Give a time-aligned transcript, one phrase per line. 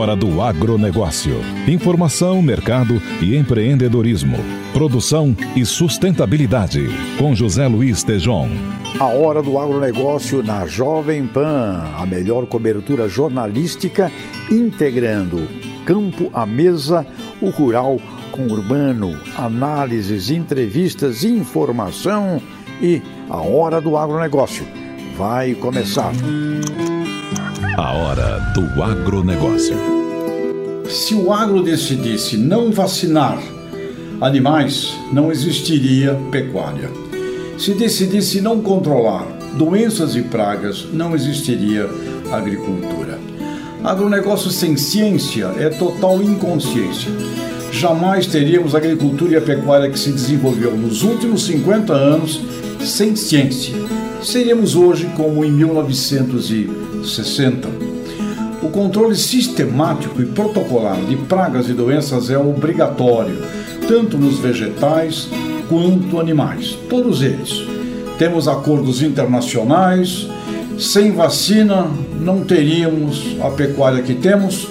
[0.00, 1.42] hora do agronegócio.
[1.68, 4.38] Informação, mercado e empreendedorismo.
[4.72, 6.88] Produção e sustentabilidade.
[7.18, 8.48] Com José Luiz Tejon.
[8.98, 11.84] A hora do agronegócio na Jovem Pan.
[11.98, 14.10] A melhor cobertura jornalística
[14.50, 15.46] integrando
[15.84, 17.06] campo à mesa,
[17.38, 18.00] o rural
[18.32, 22.40] com o urbano, análises, entrevistas, informação
[22.80, 24.66] e a hora do agronegócio.
[25.14, 26.12] Vai começar.
[27.80, 29.74] A hora do agronegócio.
[30.86, 33.42] Se o agro decidisse não vacinar
[34.20, 36.90] animais, não existiria pecuária.
[37.56, 39.26] Se decidisse não controlar
[39.56, 41.88] doenças e pragas, não existiria
[42.30, 43.18] agricultura.
[43.82, 47.10] Agronegócio sem ciência é total inconsciência.
[47.72, 52.42] Jamais teríamos a agricultura e a pecuária que se desenvolveu nos últimos 50 anos
[52.84, 53.74] sem ciência.
[54.22, 55.50] Seríamos hoje como em
[57.00, 57.68] 1960.
[58.62, 63.42] O controle sistemático e protocolar de pragas e doenças é obrigatório,
[63.88, 65.28] tanto nos vegetais
[65.68, 67.64] quanto animais, todos eles.
[68.18, 70.28] Temos acordos internacionais,
[70.78, 71.86] sem vacina
[72.20, 74.68] não teríamos a pecuária que temos.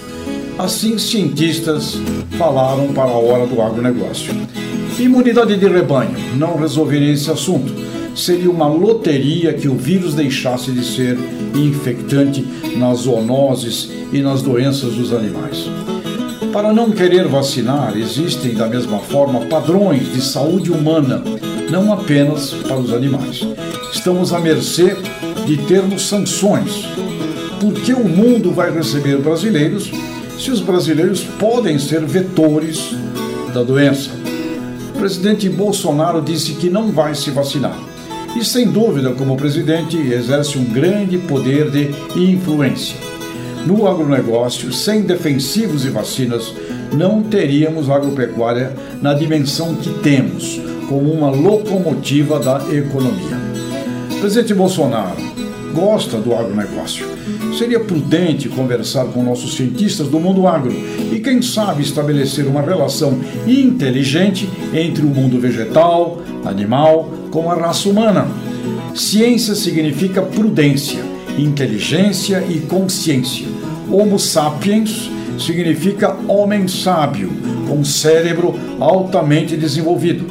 [0.58, 1.98] Assim, cientistas
[2.38, 4.34] falaram para a hora do agronegócio.
[5.00, 7.74] Imunidade de rebanho não resolveria esse assunto.
[8.20, 11.18] Seria uma loteria que o vírus deixasse de ser
[11.56, 15.70] infectante nas zoonoses e nas doenças dos animais.
[16.52, 21.24] Para não querer vacinar, existem da mesma forma padrões de saúde humana,
[21.72, 23.48] não apenas para os animais.
[23.94, 24.98] Estamos à mercê
[25.46, 26.90] de termos sanções.
[27.62, 29.90] Porque o mundo vai receber brasileiros
[30.38, 32.94] se os brasileiros podem ser vetores
[33.54, 34.12] da doença?
[34.94, 37.89] O presidente Bolsonaro disse que não vai se vacinar.
[38.36, 42.96] E sem dúvida, como presidente, exerce um grande poder de influência.
[43.66, 46.54] No agronegócio, sem defensivos e vacinas,
[46.94, 53.38] não teríamos agropecuária na dimensão que temos, como uma locomotiva da economia.
[54.20, 55.18] Presidente Bolsonaro,
[55.74, 57.06] gosta do agronegócio.
[57.58, 60.72] Seria prudente conversar com nossos cientistas do mundo agro
[61.12, 67.90] e, quem sabe, estabelecer uma relação inteligente entre o mundo vegetal, animal, com a raça
[67.90, 68.28] humana.
[68.96, 71.00] Ciência significa prudência,
[71.38, 73.48] inteligência e consciência.
[73.90, 77.32] Homo sapiens significa homem sábio,
[77.68, 80.26] com cérebro altamente desenvolvido.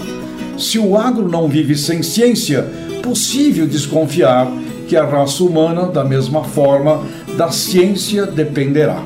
[0.58, 2.62] Se o agro não vive sem ciência,
[3.02, 4.50] possível desconfiar
[4.88, 7.02] que a raça humana, da mesma forma,
[7.36, 9.02] da ciência dependerá.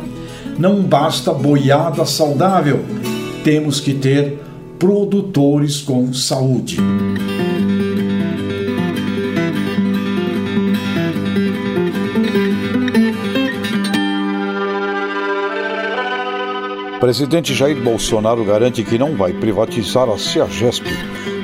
[0.59, 2.81] Não basta boiada saudável,
[3.45, 4.39] temos que ter
[4.79, 6.79] produtores com saúde.
[17.13, 20.87] Presidente Jair Bolsonaro garante que não vai privatizar a CEAGESP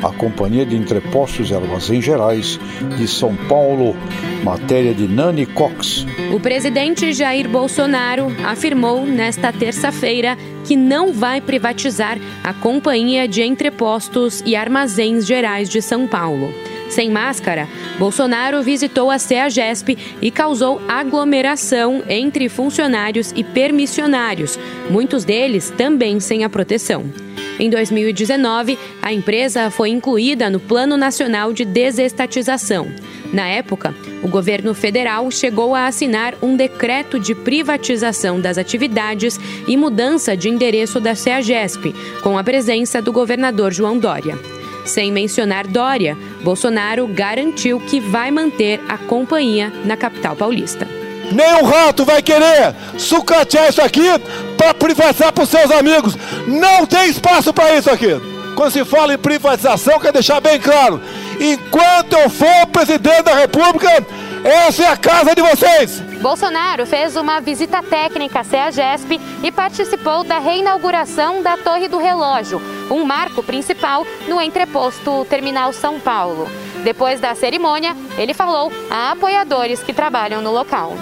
[0.02, 2.58] a Companhia de Entrepostos e Armazéns Gerais
[2.96, 3.94] de São Paulo,
[4.42, 6.06] matéria de Nani Cox.
[6.32, 14.42] O presidente Jair Bolsonaro afirmou nesta terça-feira que não vai privatizar a Companhia de Entrepostos
[14.46, 16.50] e Armazéns Gerais de São Paulo.
[16.88, 17.68] Sem máscara,
[17.98, 24.58] Bolsonaro visitou a CEAGESP e causou aglomeração entre funcionários e permissionários,
[24.90, 27.04] muitos deles também sem a proteção.
[27.58, 32.86] Em 2019, a empresa foi incluída no Plano Nacional de Desestatização.
[33.32, 39.76] Na época, o governo federal chegou a assinar um decreto de privatização das atividades e
[39.76, 44.38] mudança de endereço da CEAGESP, com a presença do governador João Dória.
[44.88, 50.88] Sem mencionar Dória, Bolsonaro garantiu que vai manter a companhia na capital paulista.
[51.60, 54.08] O rato vai querer sucatear isso aqui
[54.56, 56.16] para privatizar para os seus amigos.
[56.46, 58.18] Não tem espaço para isso aqui.
[58.56, 61.02] Quando se fala em privatização, quer deixar bem claro:
[61.38, 64.06] enquanto eu for presidente da República,
[64.42, 66.02] essa é a casa de vocês.
[66.20, 72.60] Bolsonaro fez uma visita técnica à CEAGESP e participou da reinauguração da Torre do Relógio,
[72.90, 76.48] um marco principal no entreposto Terminal São Paulo.
[76.82, 80.94] Depois da cerimônia, ele falou a apoiadores que trabalham no local.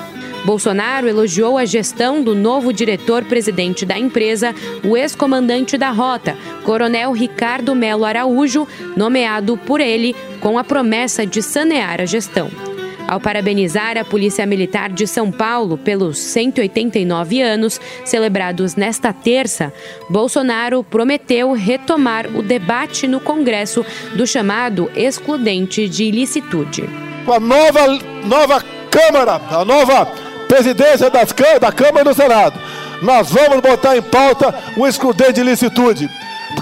[0.45, 4.55] Bolsonaro elogiou a gestão do novo diretor-presidente da empresa,
[4.85, 11.43] o ex-comandante da rota, Coronel Ricardo Melo Araújo, nomeado por ele com a promessa de
[11.43, 12.66] sanear a gestão.
[13.08, 19.73] Ao parabenizar a Polícia Militar de São Paulo pelos 189 anos celebrados nesta terça,
[20.11, 26.91] Bolsonaro prometeu retomar o debate no Congresso do chamado excludente de ilicitude.
[27.29, 27.87] A nova,
[28.25, 30.06] nova Câmara, a nova
[30.49, 32.59] presidência das, da Câmara e do Senado,
[33.02, 36.11] nós vamos botar em pauta o excludente de licitude.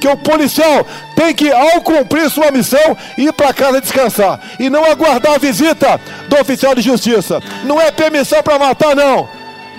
[0.05, 0.87] Porque o policial
[1.17, 4.39] tem que, ao cumprir sua missão, ir para casa descansar.
[4.61, 5.99] E não aguardar a visita
[6.29, 7.41] do oficial de justiça.
[7.65, 9.27] Não é permissão para matar, não.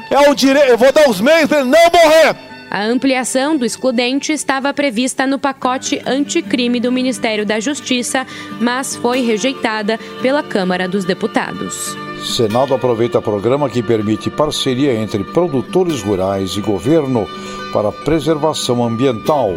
[0.09, 0.67] É o direito.
[0.67, 2.35] Eu vou dar os meios para não morrer.
[2.71, 8.25] A ampliação do excludente estava prevista no pacote anticrime do Ministério da Justiça,
[8.59, 11.95] mas foi rejeitada pela Câmara dos Deputados.
[12.25, 17.27] Senado aproveita programa que permite parceria entre produtores rurais e governo
[17.75, 19.53] para preservação ambiental.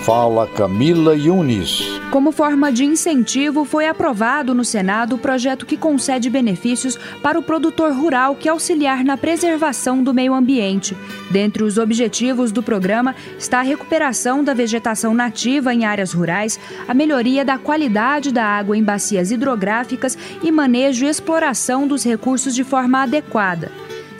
[0.00, 1.82] Fala Camila Yunis.
[2.10, 7.42] Como forma de incentivo, foi aprovado no Senado o projeto que concede benefícios para o
[7.42, 10.94] produtor rural que auxiliar na preservação do meio ambiente.
[11.30, 16.92] Dentre os objetivos do programa está a recuperação da vegetação nativa em áreas rurais, a
[16.92, 22.64] melhoria da qualidade da água em bacias hidrográficas e manejo e exploração dos recursos de
[22.64, 23.72] forma adequada.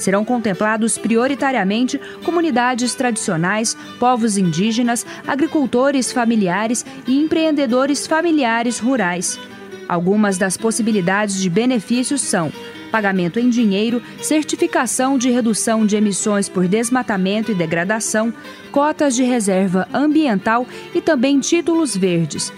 [0.02, 9.38] Serão contemplados prioritariamente comunidades tradicionais, povos indígenas, agricultores familiares e empreendedores familiares rurais.
[9.88, 12.52] Algumas das possibilidades de benefícios são
[12.90, 18.34] pagamento em dinheiro, certificação de redução de emissões por desmatamento e degradação,
[18.72, 22.52] cotas de reserva ambiental e também títulos verdes.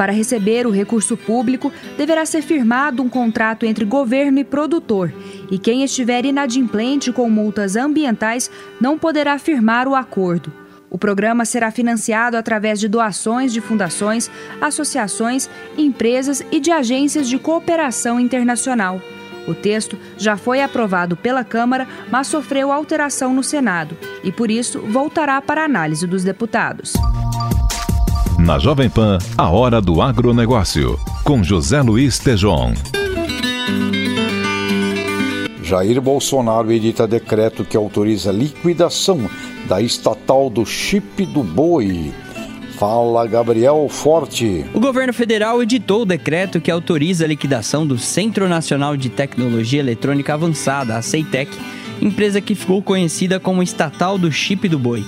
[0.00, 5.12] Para receber o recurso público, deverá ser firmado um contrato entre governo e produtor,
[5.50, 8.50] e quem estiver inadimplente com multas ambientais
[8.80, 10.50] não poderá firmar o acordo.
[10.88, 17.38] O programa será financiado através de doações de fundações, associações, empresas e de agências de
[17.38, 19.02] cooperação internacional.
[19.46, 23.94] O texto já foi aprovado pela Câmara, mas sofreu alteração no Senado
[24.24, 26.94] e, por isso, voltará para análise dos deputados.
[28.50, 32.74] Na Jovem Pan, a hora do agronegócio, com José Luiz Tejon.
[35.62, 39.30] Jair Bolsonaro edita decreto que autoriza liquidação
[39.68, 42.12] da estatal do chip do boi.
[42.76, 44.64] Fala Gabriel Forte.
[44.74, 49.78] O governo federal editou o decreto que autoriza a liquidação do Centro Nacional de Tecnologia
[49.78, 51.56] Eletrônica Avançada, a CEITEC,
[52.02, 55.04] empresa que ficou conhecida como estatal do chip do boi.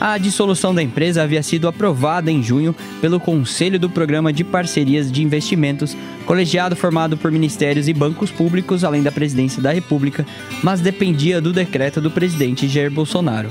[0.00, 5.10] A dissolução da empresa havia sido aprovada em junho pelo Conselho do Programa de Parcerias
[5.10, 5.96] de Investimentos,
[6.26, 10.26] colegiado formado por ministérios e bancos públicos, além da presidência da República,
[10.62, 13.50] mas dependia do decreto do presidente Jair Bolsonaro.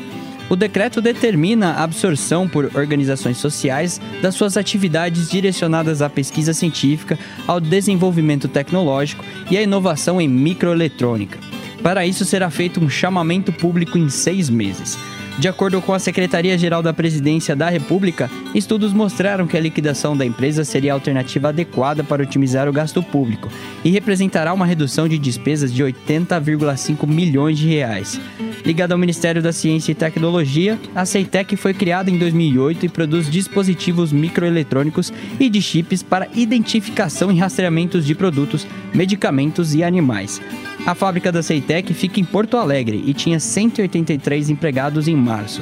[0.49, 7.17] O decreto determina a absorção por organizações sociais das suas atividades direcionadas à pesquisa científica,
[7.47, 11.39] ao desenvolvimento tecnológico e à inovação em microeletrônica.
[11.81, 14.97] Para isso, será feito um chamamento público em seis meses.
[15.39, 20.23] De acordo com a Secretaria-Geral da Presidência da República, estudos mostraram que a liquidação da
[20.23, 23.49] empresa seria a alternativa adequada para otimizar o gasto público
[23.83, 28.21] e representará uma redução de despesas de 80,5 milhões de reais.
[28.63, 33.29] Ligada ao Ministério da Ciência e Tecnologia, a Ceitec foi criada em 2008 e produz
[33.29, 40.39] dispositivos microeletrônicos e de chips para identificação e rastreamentos de produtos, medicamentos e animais.
[40.85, 45.61] A fábrica da Ceitec fica em Porto Alegre e tinha 183 empregados em março.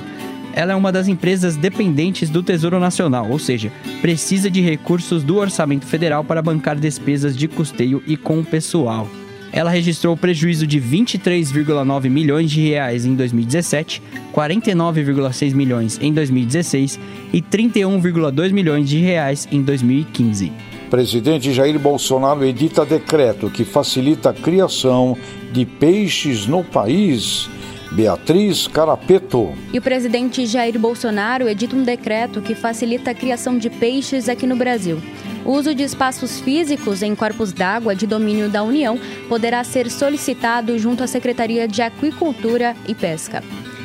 [0.54, 3.72] Ela é uma das empresas dependentes do Tesouro Nacional, ou seja,
[4.02, 9.08] precisa de recursos do orçamento federal para bancar despesas de custeio e com pessoal.
[9.54, 14.02] Ela registrou prejuízo de 23,9 milhões de reais em 2017,
[14.34, 17.00] 49,6 milhões em 2016
[17.34, 20.52] e 31,2 milhões de reais em 2015.
[20.90, 25.18] Presidente Jair Bolsonaro edita decreto que facilita a criação
[25.52, 27.50] de peixes no país.
[27.92, 29.54] Beatriz Carapeto.
[29.74, 34.48] E o presidente Jair Bolsonaro edita um decreto que facilita a criação de peixes aqui
[34.48, 35.02] no Brasil.
[35.44, 40.80] O uso de espaços físicos em corpos d'água de domínio da União poderá ser solicitado
[40.80, 43.44] junto à Secretaria de Aquicultura e Pesca.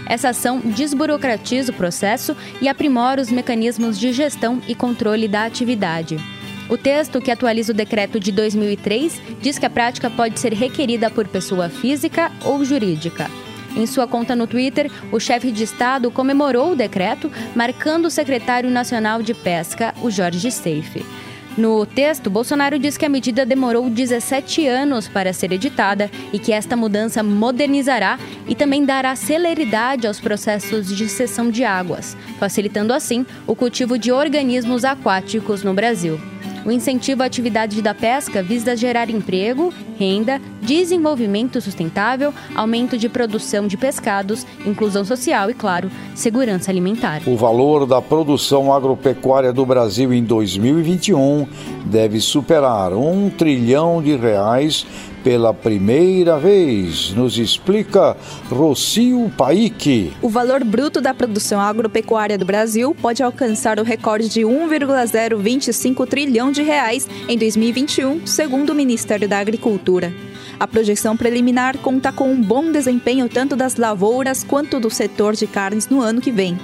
[0.08, 6.16] Essa ação desburocratiza o processo e aprimora os mecanismos de gestão e controle da atividade.
[6.68, 11.10] O texto, que atualiza o decreto de 2003, diz que a prática pode ser requerida
[11.10, 13.28] por pessoa física ou jurídica.
[13.76, 18.70] Em sua conta no Twitter, o chefe de Estado comemorou o decreto, marcando o secretário
[18.70, 21.04] nacional de Pesca, o Jorge Seife.
[21.58, 26.52] No texto, Bolsonaro diz que a medida demorou 17 anos para ser editada e que
[26.52, 33.24] esta mudança modernizará e também dará celeridade aos processos de cessão de águas, facilitando assim
[33.46, 36.20] o cultivo de organismos aquáticos no Brasil.
[36.66, 43.68] O incentivo à atividade da pesca visa gerar emprego renda, desenvolvimento sustentável, aumento de produção
[43.68, 47.22] de pescados, inclusão social e, claro, segurança alimentar.
[47.24, 51.46] O valor da produção agropecuária do Brasil em 2021
[51.84, 54.84] deve superar um trilhão de reais
[55.26, 58.16] pela primeira vez, nos explica
[58.48, 60.12] Rocio Paik.
[60.22, 66.52] O valor bruto da produção agropecuária do Brasil pode alcançar o recorde de 1,025 trilhão
[66.52, 70.14] de reais em 2021, segundo o Ministério da Agricultura.
[70.60, 75.48] A projeção preliminar conta com um bom desempenho tanto das lavouras quanto do setor de
[75.48, 76.56] carnes no ano que vem.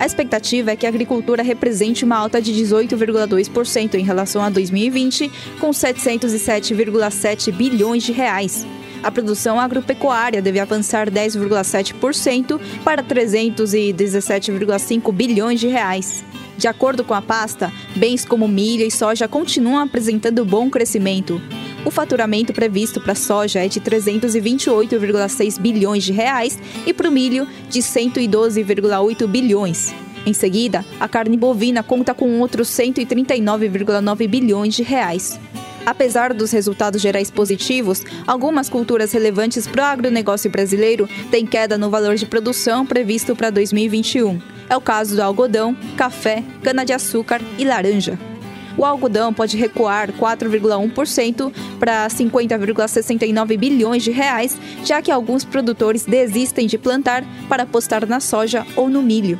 [0.00, 5.28] A expectativa é que a agricultura represente uma alta de 18,2% em relação a 2020,
[5.58, 8.64] com 707,7 bilhões de reais.
[9.02, 16.22] A produção agropecuária deve avançar 10,7% para 317,5 bilhões de reais.
[16.56, 21.40] De acordo com a pasta, bens como milho e soja continuam apresentando bom crescimento.
[21.84, 27.12] O faturamento previsto para a soja é de 328,6 bilhões de reais e para o
[27.12, 29.94] milho de 112,8 bilhões.
[30.26, 35.40] Em seguida, a carne bovina conta com outros 139,9 bilhões de reais.
[35.86, 41.88] Apesar dos resultados gerais positivos, algumas culturas relevantes para o agronegócio brasileiro têm queda no
[41.88, 44.38] valor de produção previsto para 2021.
[44.68, 48.18] É o caso do algodão, café, cana-de-açúcar e laranja
[48.78, 56.66] o algodão pode recuar 4,1% para 50,69 bilhões de reais, já que alguns produtores desistem
[56.66, 59.38] de plantar para apostar na soja ou no milho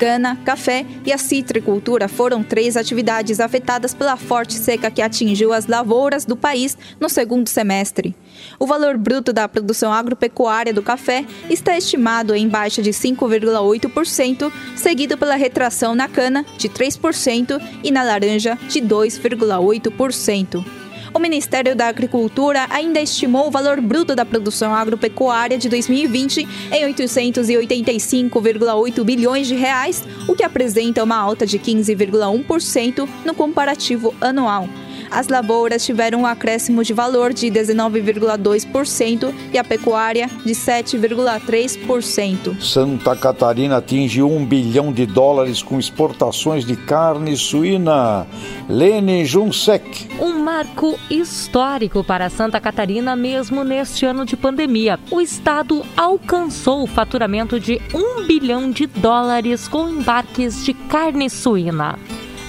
[0.00, 5.66] cana, café e a citricultura foram três atividades afetadas pela forte seca que atingiu as
[5.66, 8.16] lavouras do país no segundo semestre.
[8.58, 15.18] O valor bruto da produção agropecuária do café está estimado em baixa de 5,8%, seguido
[15.18, 20.64] pela retração na cana, de 3%, e na laranja, de 2,8%.
[21.12, 26.84] O Ministério da Agricultura ainda estimou o valor bruto da produção agropecuária de 2020 em
[26.92, 34.68] 885,8 bilhões de reais, o que apresenta uma alta de 15,1% no comparativo anual
[35.10, 42.60] as lavouras tiveram um acréscimo de valor de 19,2% e a pecuária de 7,3%.
[42.60, 48.26] Santa Catarina atinge um bilhão de dólares com exportações de carne suína.
[48.68, 50.08] Lene Junsec.
[50.20, 54.98] Um marco histórico para Santa Catarina mesmo neste ano de pandemia.
[55.10, 61.98] O estado alcançou o faturamento de um bilhão de dólares com embarques de carne suína.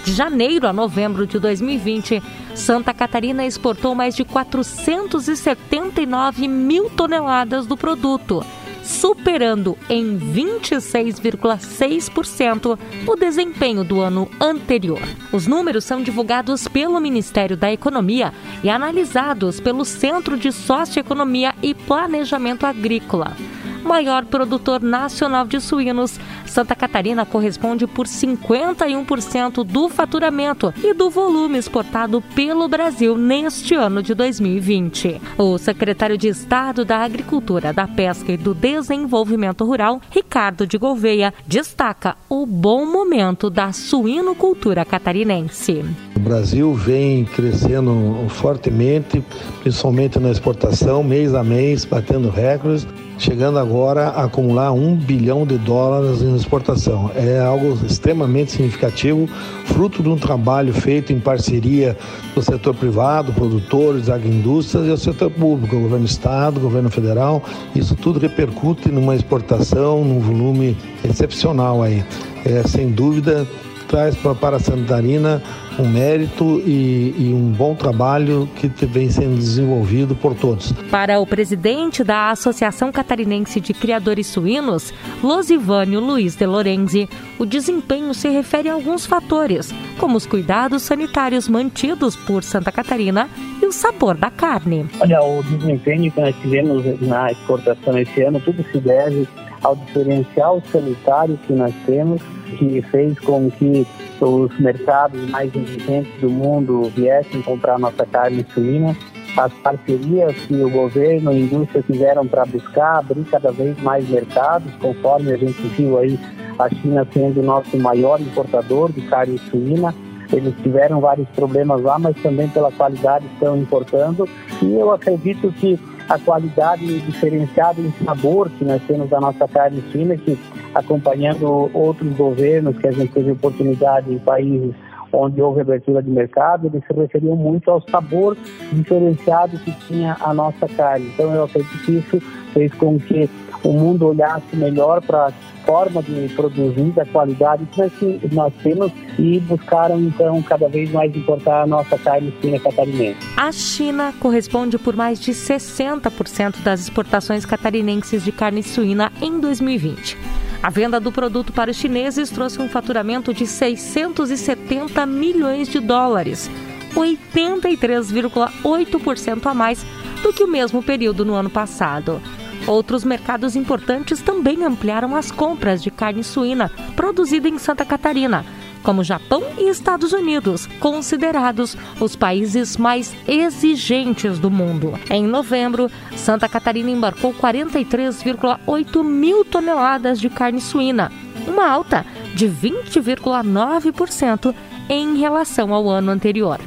[0.04, 2.24] De janeiro a novembro de 2020,
[2.56, 8.44] Santa Catarina exportou mais de 479 mil toneladas do produto,
[8.84, 15.02] superando em 26,6% o desempenho do ano anterior.
[15.32, 21.76] Os números são divulgados pelo Ministério da Economia e analisados pelo Centro de Socioeconomia e
[21.76, 23.38] Planejamento Agrícola
[23.84, 26.20] maior produtor nacional de suínos.
[26.46, 34.02] Santa Catarina corresponde por 51% do faturamento e do volume exportado pelo Brasil neste ano
[34.04, 35.22] de 2020.
[35.38, 41.34] O secretário de Estado da Agricultura, da Pesca e do Desenvolvimento Rural, Ricardo de Gouveia,
[41.48, 45.86] destaca o bom momento da suinocultura catarinense.
[46.16, 49.24] O Brasil vem crescendo fortemente,
[49.62, 52.86] principalmente na exportação, mês a mês, batendo recordes
[53.22, 57.12] chegando agora a acumular um bilhão de dólares em exportação.
[57.16, 59.28] É algo extremamente significativo,
[59.66, 61.96] fruto de um trabalho feito em parceria
[62.34, 67.44] do setor privado, produtores, agroindústrias e o setor público, governo do estado, governo federal.
[67.76, 70.76] Isso tudo repercute numa exportação, num volume
[71.08, 72.04] excepcional aí.
[72.44, 73.48] É, sem dúvida,
[73.92, 75.44] traz para a Santarina
[75.78, 80.72] um mérito e, e, um bom trabalho que vem sendo desenvolvido por todos.
[80.90, 88.14] Para o presidente da Associação Catarinense de Criadores Suínos, Losivânio Luiz de Lorenzi, o desempenho
[88.14, 93.30] se refere a alguns fatores, como os cuidados sanitários mantidos por Santa Catarina
[93.62, 94.86] e o sabor da carne.
[95.02, 99.28] Olha, o desempenho que nós tivemos na exportação esse ano, tudo se deve
[99.62, 102.22] ao diferencial sanitário que nós temos,
[102.58, 103.86] que fez com que
[104.20, 108.96] os mercados mais exigentes do mundo viessem comprar nossa carne suína,
[109.38, 114.08] as parcerias que o governo e a indústria fizeram para buscar abrir cada vez mais
[114.10, 116.20] mercados, conforme a gente viu aí
[116.60, 119.94] a China sendo o nosso maior importador de carne suína.
[120.32, 124.28] Eles tiveram vários problemas lá, mas também pela qualidade estão importando.
[124.62, 125.78] E eu acredito que
[126.12, 130.38] a qualidade diferenciada em sabor que nós temos da nossa carne suína, que
[130.76, 134.74] acompanhando outros governos que a gente teve oportunidade em países
[135.14, 138.38] onde houve abertura de mercado, eles se referiam muito ao sabor
[138.74, 141.08] diferenciado que tinha a nossa carne.
[141.14, 142.22] Então eu acredito que isso
[142.54, 143.30] fez com que
[143.64, 145.32] o mundo olhasse melhor para
[145.66, 147.66] forma de produzir, da qualidade
[148.00, 153.18] que nós temos e buscaram então cada vez mais importar a nossa carne suína catarinense.
[153.38, 160.18] A China corresponde por mais de 60% das exportações catarinenses de carne suína em 2020.
[160.64, 166.48] A venda do produto para os chineses trouxe um faturamento de 670 milhões de dólares,
[166.94, 169.84] 83,8% a mais
[170.22, 172.22] do que o mesmo período no ano passado.
[172.68, 178.46] Outros mercados importantes também ampliaram as compras de carne suína produzida em Santa Catarina,
[178.84, 184.94] como Japão e Estados Unidos, considerados os países mais exigentes do mundo.
[185.10, 191.12] Em novembro, Santa Catarina embarcou 43,8 mil toneladas de carne suína,
[191.48, 194.54] uma alta de 20,9%
[194.90, 196.60] em relação ao ano anterior.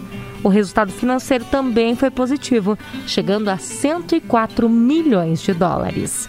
[0.44, 6.28] O resultado financeiro também foi positivo, chegando a 104 milhões de dólares.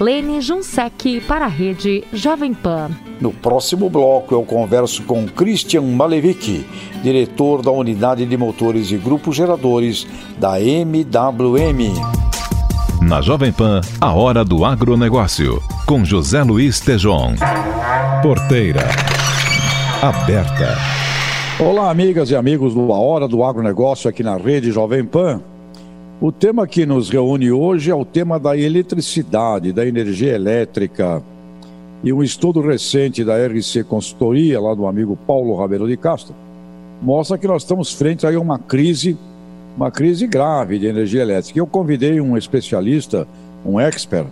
[0.00, 2.90] Lene Junsec para a rede Jovem Pan.
[3.20, 6.66] No próximo bloco eu converso com Christian Malevich,
[7.02, 10.06] diretor da unidade de motores e grupos geradores
[10.38, 11.94] da MWM.
[13.00, 17.34] Na Jovem Pan, a hora do agronegócio, com José Luiz Tejon.
[18.22, 18.88] Porteira
[20.02, 21.01] aberta.
[21.64, 25.40] Olá, amigas e amigos do A Hora do Agronegócio aqui na rede Jovem Pan.
[26.20, 31.22] O tema que nos reúne hoje é o tema da eletricidade, da energia elétrica.
[32.02, 36.34] E um estudo recente da RC Consultoria, lá do amigo Paulo Rabelo de Castro,
[37.00, 39.16] mostra que nós estamos frente a uma crise,
[39.76, 41.60] uma crise grave de energia elétrica.
[41.60, 43.26] Eu convidei um especialista,
[43.64, 44.26] um expert,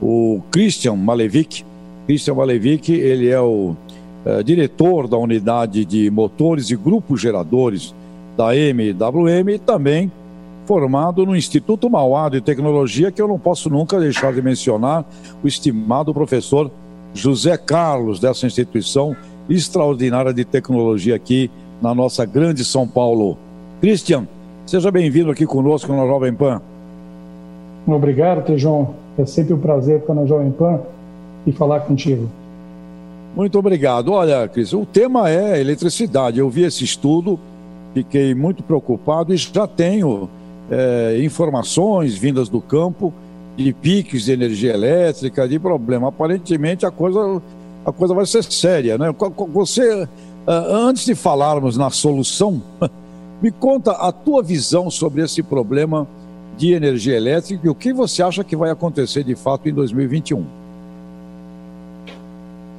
[0.00, 1.66] o Christian Malevich.
[2.06, 3.74] Christian Malevich, ele é o
[4.26, 7.94] é, diretor da unidade de motores e grupos geradores
[8.36, 10.10] da MWM e também
[10.66, 15.04] formado no Instituto Mauá de Tecnologia, que eu não posso nunca deixar de mencionar,
[15.44, 16.68] o estimado professor
[17.14, 19.16] José Carlos, dessa instituição
[19.48, 21.48] extraordinária de tecnologia aqui
[21.80, 23.38] na nossa grande São Paulo.
[23.80, 24.26] Christian,
[24.66, 26.60] seja bem-vindo aqui conosco na Jovem Pan.
[27.86, 28.94] Obrigado, Tejão.
[29.16, 30.80] É sempre um prazer estar na Jovem Pan
[31.46, 32.28] e falar contigo.
[33.36, 34.12] Muito obrigado.
[34.12, 36.38] Olha, Cris, o tema é eletricidade.
[36.38, 37.38] Eu vi esse estudo,
[37.92, 40.30] fiquei muito preocupado e já tenho
[40.70, 43.12] é, informações vindas do campo
[43.54, 46.08] de piques de energia elétrica, de problema.
[46.08, 47.42] Aparentemente a coisa,
[47.84, 49.14] a coisa vai ser séria, né?
[49.52, 50.08] Você,
[50.46, 52.62] antes de falarmos na solução,
[53.42, 56.08] me conta a tua visão sobre esse problema
[56.56, 60.65] de energia elétrica e o que você acha que vai acontecer de fato em 2021.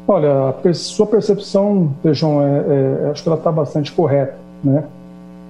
[0.07, 4.85] Olha, a sua percepção, Tejão, é, é, acho que ela está bastante correta, né?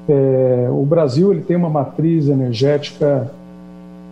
[0.09, 3.29] É, o Brasil ele tem uma matriz energética,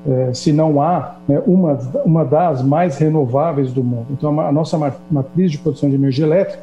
[0.08, 4.08] é, se não há, né, uma, uma das mais renováveis do mundo.
[4.12, 4.78] Então, a nossa
[5.10, 6.62] matriz de produção de energia elétrica,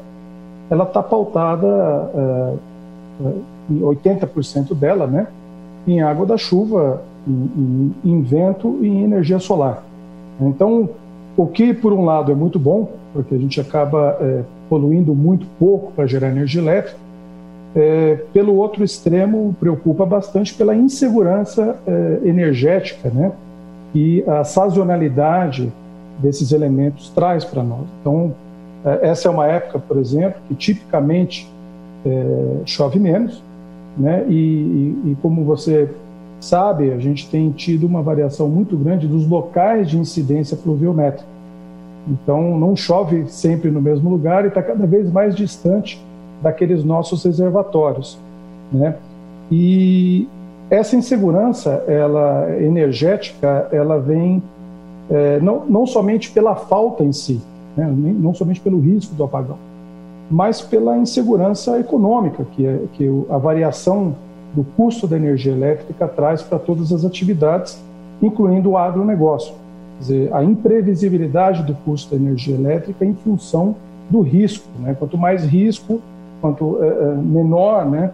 [0.70, 1.66] ela está pautada,
[2.14, 2.54] é,
[3.24, 3.32] é
[3.70, 5.26] em 80% dela, né,
[5.88, 9.82] em água da chuva, em, em, em vento e em energia solar.
[10.40, 10.88] Então,
[11.36, 15.46] o que, por um lado, é muito bom, porque a gente acaba é, poluindo muito
[15.58, 16.96] pouco para gerar energia elétrica.
[17.74, 23.32] É, pelo outro extremo, preocupa bastante pela insegurança é, energética, né?
[23.94, 25.72] E a sazonalidade
[26.18, 27.86] desses elementos traz para nós.
[28.00, 28.34] Então,
[28.84, 31.50] é, essa é uma época, por exemplo, que tipicamente
[32.04, 33.42] é, chove menos,
[33.96, 34.24] né?
[34.28, 35.88] E, e, e como você
[36.40, 41.31] sabe, a gente tem tido uma variação muito grande dos locais de incidência pluviométrica.
[42.08, 46.02] Então, não chove sempre no mesmo lugar e está cada vez mais distante
[46.42, 48.18] daqueles nossos reservatórios,
[48.72, 48.96] né?
[49.50, 50.26] E
[50.68, 54.42] essa insegurança, ela energética, ela vem
[55.10, 57.40] é, não, não somente pela falta em si,
[57.76, 57.86] né?
[58.18, 59.58] não somente pelo risco do apagão,
[60.30, 64.14] mas pela insegurança econômica que, é, que a variação
[64.54, 67.78] do custo da energia elétrica traz para todas as atividades,
[68.22, 69.54] incluindo o agronegócio
[70.02, 73.76] dizer, a imprevisibilidade do custo da energia elétrica em função
[74.10, 74.68] do risco.
[74.78, 74.94] Né?
[74.98, 76.00] Quanto mais risco,
[76.40, 78.10] quanto é, menor, né,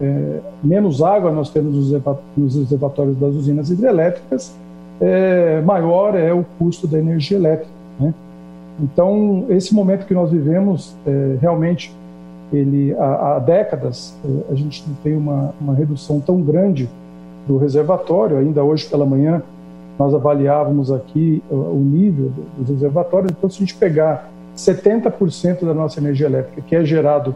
[0.00, 1.92] é, menos água nós temos
[2.36, 4.54] nos reservatórios das usinas hidrelétricas,
[5.00, 7.72] é, maior é o custo da energia elétrica.
[7.98, 8.14] Né?
[8.80, 10.96] Então, esse momento que nós vivemos,
[11.40, 11.94] realmente,
[12.50, 14.16] ele, há, há décadas,
[14.50, 16.88] a gente não tem uma, uma redução tão grande
[17.46, 18.38] do reservatório.
[18.38, 19.42] Ainda hoje pela manhã,
[19.98, 23.32] nós avaliávamos aqui o nível dos reservatórios.
[23.32, 27.34] Então, se a gente pegar 70% da nossa energia elétrica que é gerado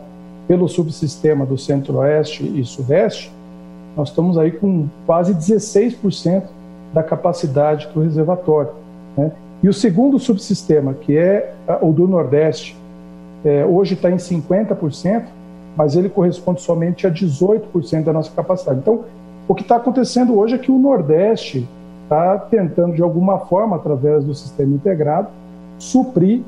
[0.49, 3.33] pelo subsistema do centro-oeste e sudeste,
[3.97, 6.45] nós estamos aí com quase 16%
[6.93, 8.71] da capacidade do reservatório.
[9.17, 9.33] Né?
[9.63, 12.77] E o segundo subsistema, que é o do Nordeste,
[13.45, 15.25] é, hoje está em 50%,
[15.77, 18.79] mas ele corresponde somente a 18% da nossa capacidade.
[18.81, 19.05] Então,
[19.49, 21.67] o que está acontecendo hoje é que o Nordeste
[22.07, 25.29] está tentando, de alguma forma, através do sistema integrado,
[25.79, 26.43] suprir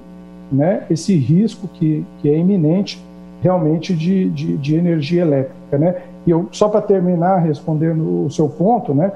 [0.50, 3.02] né, esse risco que, que é iminente
[3.42, 5.78] realmente de, de, de energia elétrica.
[5.78, 5.96] Né?
[6.26, 9.12] E eu, só para terminar respondendo o seu ponto, né,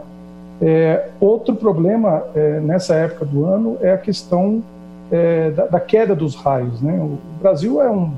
[0.61, 4.63] é, outro problema é, nessa época do ano é a questão
[5.11, 6.81] é, da, da, queda dos raios.
[6.81, 6.99] Né?
[7.01, 8.13] O Brasil é um,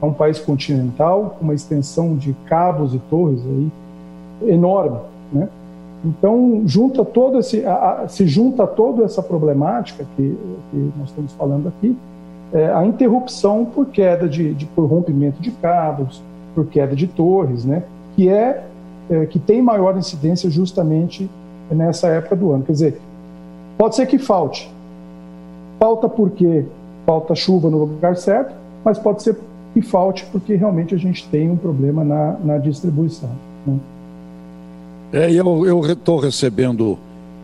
[0.00, 3.72] é um país continental, com uma extensão de cabos e torres aí
[4.48, 4.98] enorme.
[5.32, 5.48] Né?
[6.04, 10.36] Então, junta todo esse, a, a, se junta toda essa problemática que,
[10.70, 11.96] que nós estamos falando aqui,
[12.52, 16.22] é, a interrupção por queda de, de, por rompimento de cabos,
[16.54, 17.82] por queda de torres, né?
[18.16, 18.64] que é,
[19.10, 21.30] é que tem maior incidência justamente
[21.70, 22.64] nessa época do ano.
[22.64, 23.00] Quer dizer,
[23.76, 24.72] pode ser que falte.
[25.78, 26.64] Falta porque
[27.06, 29.36] falta chuva no lugar certo, mas pode ser
[29.74, 33.30] que falte porque realmente a gente tem um problema na, na distribuição.
[33.66, 33.78] Né?
[35.12, 36.96] É, eu estou recebendo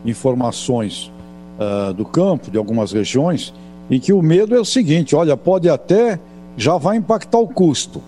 [0.05, 1.11] informações
[1.59, 3.53] uh, do campo, de algumas regiões,
[3.91, 6.19] em que o medo é o seguinte: olha, pode até
[6.55, 8.01] já vai impactar o custo,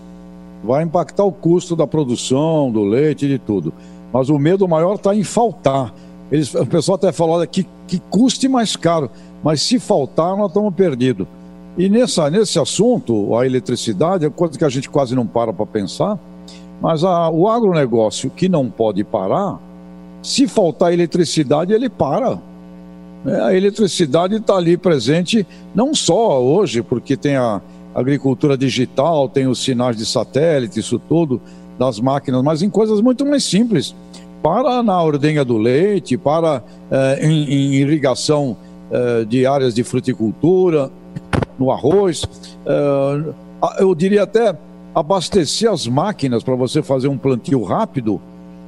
[0.64, 3.72] vai impactar o custo da produção, do leite, de tudo.
[4.12, 5.94] Mas o medo maior está em faltar.
[6.32, 9.10] Eles, o pessoal até falou olha, que, que custe mais caro,
[9.42, 11.26] mas se faltar, nós estamos perdidos.
[11.76, 15.66] E nessa, nesse assunto, a eletricidade é coisa que a gente quase não para para
[15.66, 16.18] pensar,
[16.80, 19.58] mas a, o agronegócio que não pode parar,
[20.22, 22.38] se faltar eletricidade, ele para.
[23.26, 27.60] É, a eletricidade está ali presente não só hoje, porque tem a
[27.94, 31.40] agricultura digital, tem os sinais de satélite, isso tudo,
[31.78, 33.94] das máquinas, mas em coisas muito mais simples
[34.42, 38.56] para na ordenha do leite, para eh, em, em, irrigação
[38.90, 40.90] eh, de áreas de fruticultura,
[41.58, 42.24] no arroz.
[42.66, 43.34] Eh,
[43.78, 44.56] eu diria até
[44.94, 48.20] abastecer as máquinas para você fazer um plantio rápido.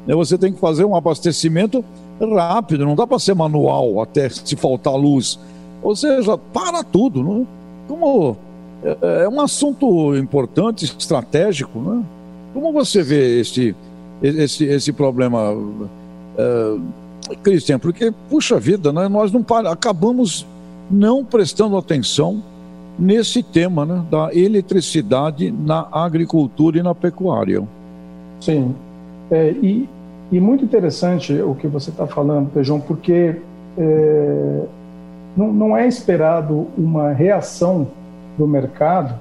[0.06, 1.84] Né, você tem que fazer um abastecimento
[2.20, 5.38] rápido, não dá para ser manual até se faltar luz.
[5.82, 7.22] Ou seja, para tudo.
[7.22, 7.46] Não?
[7.88, 8.36] Como
[8.84, 11.78] é, é um assunto importante, estratégico.
[11.80, 12.04] Né?
[12.54, 13.74] Como você vê este
[14.22, 15.52] esse, esse problema,
[16.38, 20.46] é, porque, puxa vida, né, nós não acabamos
[20.90, 22.42] não prestando atenção
[22.98, 27.62] nesse tema né, da eletricidade na agricultura e na pecuária.
[28.40, 28.74] Sim,
[29.30, 29.88] é, e,
[30.30, 33.36] e muito interessante o que você está falando, Pejão, porque
[33.78, 34.62] é,
[35.36, 37.86] não, não é esperado uma reação
[38.36, 39.14] do mercado,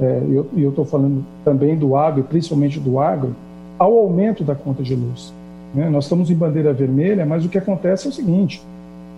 [0.00, 0.22] é,
[0.56, 3.34] e eu estou falando também do agro, principalmente do agro,
[3.78, 5.32] ao aumento da conta de luz.
[5.74, 5.88] Né?
[5.88, 8.62] Nós estamos em bandeira vermelha, mas o que acontece é o seguinte: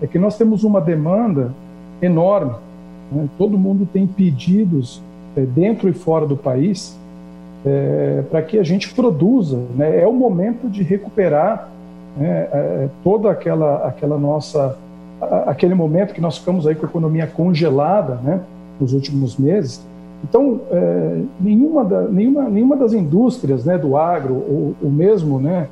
[0.00, 1.52] é que nós temos uma demanda
[2.00, 2.54] enorme.
[3.10, 3.28] Né?
[3.38, 5.02] Todo mundo tem pedidos
[5.36, 6.98] é, dentro e fora do país
[7.64, 9.60] é, para que a gente produza.
[9.74, 10.02] Né?
[10.02, 11.70] É o momento de recuperar
[12.16, 14.76] né, é, toda aquela, aquela nossa
[15.46, 18.42] aquele momento que nós ficamos aí com a economia congelada, né,
[18.78, 19.82] nos últimos meses
[20.24, 25.68] então, é, nenhuma, da, nenhuma, nenhuma das indústrias né, do agro, ou, mesmo né,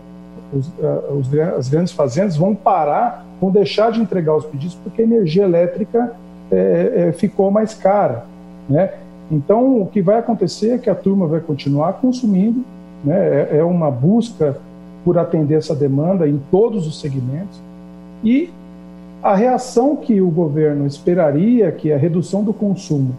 [0.53, 0.71] os,
[1.19, 5.45] os, as grandes fazendas, vão parar, vão deixar de entregar os pedidos porque a energia
[5.45, 6.13] elétrica
[6.51, 8.25] é, é, ficou mais cara.
[8.69, 8.91] Né?
[9.31, 12.65] Então, o que vai acontecer é que a turma vai continuar consumindo,
[13.05, 13.49] né?
[13.51, 14.57] é, é uma busca
[15.05, 17.61] por atender essa demanda em todos os segmentos,
[18.23, 18.51] e
[19.23, 23.15] a reação que o governo esperaria, que é a redução do consumo,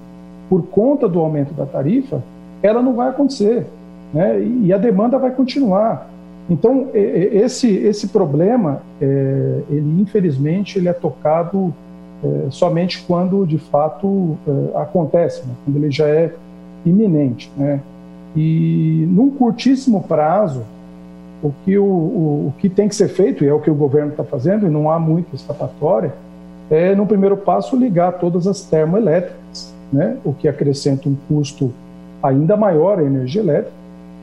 [0.50, 2.22] por conta do aumento da tarifa,
[2.62, 3.66] ela não vai acontecer,
[4.14, 4.40] né?
[4.40, 6.10] E a demanda vai continuar.
[6.50, 11.74] Então esse esse problema, é, ele infelizmente ele é tocado
[12.24, 15.54] é, somente quando de fato é, acontece, né?
[15.64, 16.34] quando ele já é
[16.86, 17.82] iminente, né?
[18.36, 20.64] E num curtíssimo prazo,
[21.42, 23.76] o que, o, o, o que tem que ser feito, e é o que o
[23.76, 26.14] governo está fazendo, e não há muito escapatória,
[26.70, 31.72] é, no primeiro passo, ligar todas as termoelétricas né, o que acrescenta um custo
[32.22, 33.72] ainda maior à energia elétrica,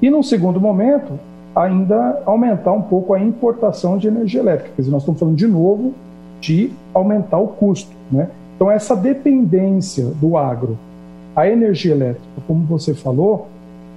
[0.01, 1.19] e, num segundo momento,
[1.55, 4.71] ainda aumentar um pouco a importação de energia elétrica.
[4.75, 5.95] Quer dizer, nós estamos falando de novo
[6.43, 7.91] de aumentar o custo.
[8.11, 8.29] Né?
[8.55, 10.77] Então, essa dependência do agro
[11.35, 13.49] à energia elétrica, como você falou,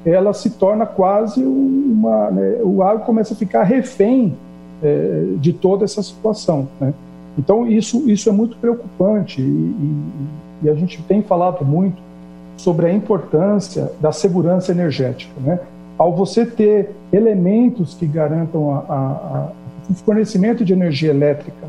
[0.06, 2.32] ela se torna quase uma.
[2.32, 4.38] Né, o agro começa a ficar refém
[4.82, 6.70] é, de toda essa situação.
[6.80, 6.94] Né?
[7.38, 10.04] Então, isso, isso é muito preocupante e, e,
[10.64, 12.02] e a gente tem falado muito
[12.56, 15.34] sobre a importância da segurança energética.
[15.42, 15.60] Né?
[15.98, 18.84] ao você ter elementos que garantam
[19.90, 21.68] o fornecimento de energia elétrica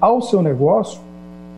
[0.00, 1.00] ao seu negócio,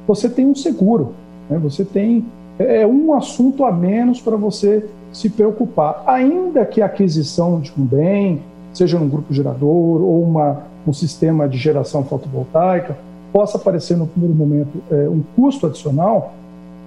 [0.06, 1.14] você tem um seguro,
[1.48, 1.58] né?
[1.58, 2.24] você tem
[2.58, 7.72] é, é um assunto a menos para você se preocupar, ainda que a aquisição de
[7.76, 8.40] um bem,
[8.72, 12.96] seja um grupo gerador ou uma, um sistema de geração fotovoltaica,
[13.32, 16.32] possa aparecer no primeiro momento é, um custo adicional,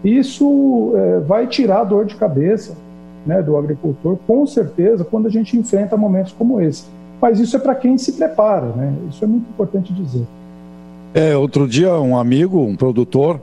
[0.04, 2.76] isso é, vai tirar a dor de cabeça
[3.26, 6.86] né, do agricultor, com certeza, quando a gente enfrenta momentos como esse.
[7.20, 8.94] Mas isso é para quem se prepara, né?
[9.10, 10.26] isso é muito importante dizer.
[11.16, 13.40] É, outro dia, um amigo, um produtor,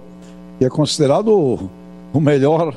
[0.58, 1.58] que é considerado
[2.12, 2.76] o melhor,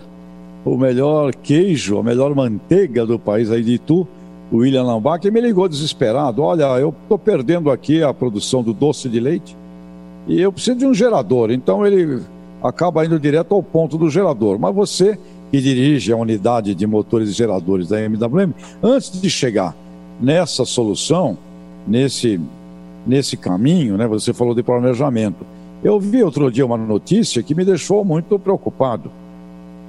[0.63, 4.07] o melhor queijo, a melhor manteiga do país aí de Itu,
[4.49, 6.41] o William Lambach, me ligou desesperado.
[6.41, 9.57] Olha, eu estou perdendo aqui a produção do doce de leite
[10.29, 11.51] e eu preciso de um gerador.
[11.51, 12.21] Então ele
[12.63, 14.57] acaba indo direto ao ponto do gerador.
[14.57, 15.19] Mas você
[15.51, 19.75] que dirige a unidade de motores e geradores da MWM, antes de chegar
[20.21, 21.37] nessa solução,
[21.85, 22.39] nesse,
[23.05, 25.45] nesse caminho, né, você falou de planejamento.
[25.83, 29.11] Eu vi outro dia uma notícia que me deixou muito preocupado.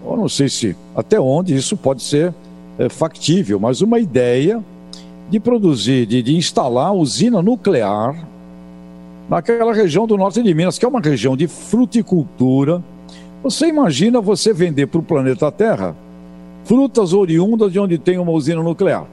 [0.05, 2.35] Eu não sei se até onde isso pode ser
[2.79, 4.63] é, factível, mas uma ideia
[5.31, 8.27] de produzir, de, de instalar usina nuclear
[9.29, 12.83] naquela região do norte de Minas, que é uma região de fruticultura.
[13.43, 15.97] Você imagina você vender para o planeta Terra
[16.65, 19.07] frutas oriundas de onde tem uma usina nuclear.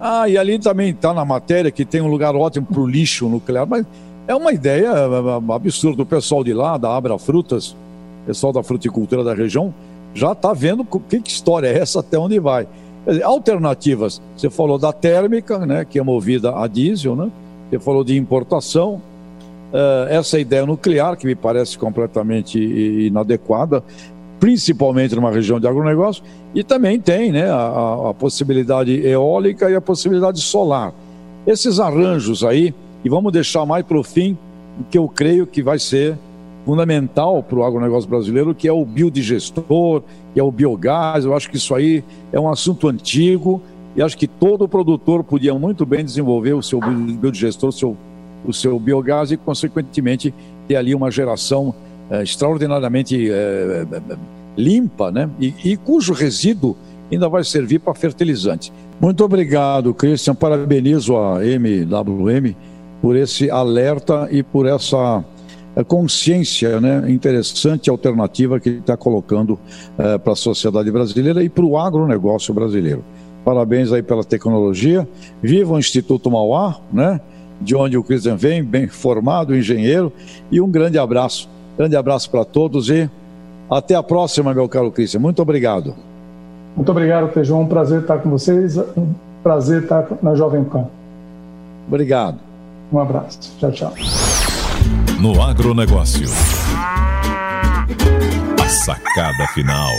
[0.00, 3.28] Ah, e ali também está na matéria que tem um lugar ótimo para o lixo
[3.28, 3.84] nuclear, mas
[4.26, 6.02] é uma ideia é, é, absurda.
[6.02, 7.76] O pessoal de lá, da Abra Frutas,
[8.26, 9.74] pessoal da fruticultura da região,
[10.14, 12.66] já está vendo que, história é essa, até onde vai.
[13.24, 17.30] Alternativas, você falou da térmica, né, que é movida a diesel, né?
[17.68, 19.00] Você falou de importação,
[19.72, 23.82] uh, essa ideia nuclear, que me parece completamente inadequada,
[24.40, 26.24] principalmente numa região de agronegócio,
[26.54, 30.94] e também tem né, a, a possibilidade eólica e a possibilidade solar.
[31.46, 32.74] Esses arranjos aí,
[33.04, 34.36] e vamos deixar mais para o fim,
[34.90, 36.16] que eu creio que vai ser
[36.64, 41.24] fundamental para o agronegócio brasileiro, que é o biodigestor, que é o biogás.
[41.24, 43.60] Eu acho que isso aí é um assunto antigo
[43.94, 47.96] e acho que todo produtor podia muito bem desenvolver o seu biodigestor, o seu,
[48.46, 50.32] o seu biogás e, consequentemente,
[50.68, 51.74] ter ali uma geração
[52.10, 53.86] é, extraordinariamente é,
[54.56, 55.30] limpa, né?
[55.40, 56.76] E, e cujo resíduo
[57.10, 58.72] ainda vai servir para fertilizante.
[59.00, 60.34] Muito obrigado, Christian.
[60.34, 62.54] Parabenizo a MWM
[63.00, 65.24] por esse alerta e por essa
[65.74, 69.58] é, consciência né, interessante alternativa que está colocando
[69.98, 73.04] é, para a sociedade brasileira e para o agronegócio brasileiro.
[73.44, 75.08] Parabéns aí pela tecnologia.
[75.42, 77.20] Viva o Instituto Mauá, né,
[77.60, 80.12] de onde o Christian vem, bem formado, engenheiro,
[80.50, 81.48] e um grande abraço.
[81.80, 83.08] Grande abraço para todos e
[83.70, 85.18] até a próxima, meu caro Christian.
[85.18, 85.94] Muito obrigado.
[86.76, 87.62] Muito obrigado, Tejão.
[87.62, 88.76] Um prazer estar com vocês.
[88.76, 90.84] Um prazer estar na Jovem Pan.
[91.88, 92.36] Obrigado.
[92.92, 93.56] Um abraço.
[93.58, 93.94] Tchau, tchau
[95.18, 96.28] no agronegócio.
[98.62, 99.90] A sacada final.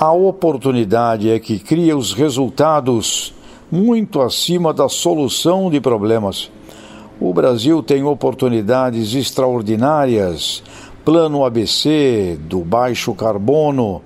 [0.00, 3.32] A oportunidade é que cria os resultados
[3.70, 6.50] muito acima da solução de problemas.
[7.26, 10.62] O Brasil tem oportunidades extraordinárias.
[11.06, 14.02] Plano ABC do baixo carbono,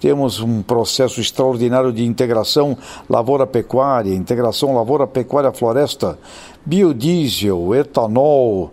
[0.00, 2.74] temos um processo extraordinário de integração
[3.10, 6.18] lavoura-pecuária, integração lavoura-pecuária-floresta,
[6.64, 8.70] biodiesel, etanol,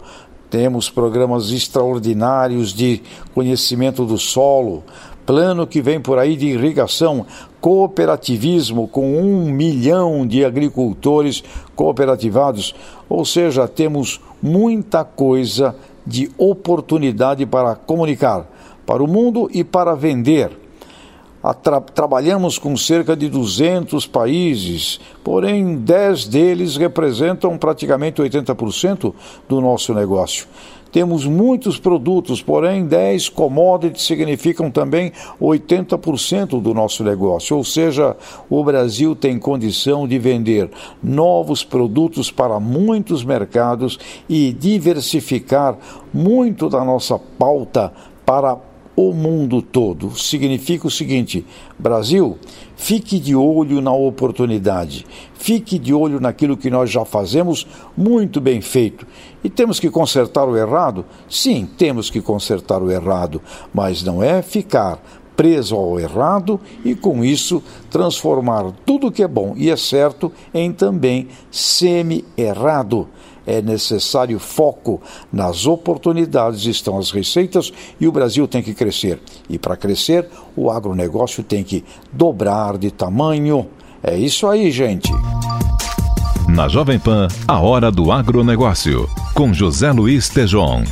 [0.50, 3.02] temos programas extraordinários de
[3.36, 4.82] conhecimento do solo,
[5.26, 7.26] plano que vem por aí de irrigação,
[7.62, 11.44] cooperativismo com um milhão de agricultores
[11.76, 12.74] cooperativados,
[13.08, 18.48] ou seja, temos muita coisa de oportunidade para comunicar
[18.90, 20.50] para o mundo e para vender.
[21.62, 29.14] Tra trabalhamos com cerca de 200 países, porém 10 deles representam praticamente 80%
[29.48, 30.48] do nosso negócio.
[30.92, 37.56] Temos muitos produtos, porém 10 commodities significam também 80% do nosso negócio.
[37.56, 38.16] Ou seja,
[38.50, 40.70] o Brasil tem condição de vender
[41.02, 45.78] novos produtos para muitos mercados e diversificar
[46.14, 47.92] muito da nossa pauta
[48.26, 50.18] para o mundo todo.
[50.18, 51.46] Significa o seguinte:
[51.78, 52.38] Brasil,
[52.76, 58.62] fique de olho na oportunidade, fique de olho naquilo que nós já fazemos muito bem
[58.62, 59.06] feito.
[59.44, 61.06] E temos que consertar o errado?
[61.30, 63.42] Sim, temos que consertar o errado,
[63.74, 65.02] mas não é ficar
[65.40, 70.74] preso ao errado e com isso transformar tudo que é bom e é certo em
[70.74, 73.08] também semi-errado
[73.50, 75.02] é necessário foco
[75.34, 79.20] nas oportunidades, estão as receitas e o Brasil tem que crescer.
[79.50, 81.84] E para crescer, o agronegócio tem que
[82.14, 83.68] dobrar de tamanho.
[84.04, 85.12] É isso aí, gente.
[86.48, 90.84] Na Jovem Pan, a hora do agronegócio, com José Luiz Tejon.